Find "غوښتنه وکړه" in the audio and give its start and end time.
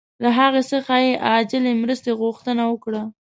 2.21-3.01